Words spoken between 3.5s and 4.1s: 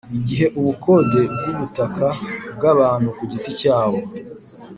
cyabo